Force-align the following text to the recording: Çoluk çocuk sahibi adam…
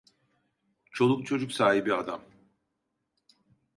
Çoluk 0.91 1.25
çocuk 1.25 1.51
sahibi 1.51 1.93
adam… 1.93 2.21